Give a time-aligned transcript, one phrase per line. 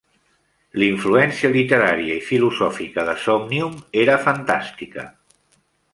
[0.79, 5.07] L"influència literària i filosòfica de "Somnium" era fantàstica.